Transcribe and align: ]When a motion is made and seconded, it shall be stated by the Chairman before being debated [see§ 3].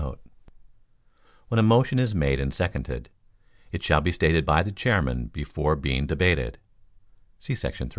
]When 1.49 1.59
a 1.59 1.61
motion 1.61 1.99
is 1.99 2.15
made 2.15 2.39
and 2.39 2.51
seconded, 2.51 3.11
it 3.71 3.83
shall 3.83 4.01
be 4.01 4.11
stated 4.11 4.47
by 4.47 4.63
the 4.63 4.71
Chairman 4.71 5.27
before 5.27 5.75
being 5.75 6.07
debated 6.07 6.57
[see§ 7.37 7.53
3]. 7.77 7.89